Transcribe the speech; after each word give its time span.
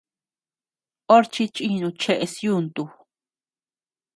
Orchi 1.15 1.43
chinu 1.53 1.87
cheʼes 2.01 2.33
yuntu. 2.45 2.83